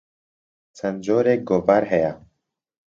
[0.77, 2.13] چەند جۆرێک گۆڤار هەیە.